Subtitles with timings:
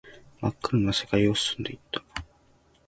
[0.41, 2.01] 真っ暗な世界を進んでいった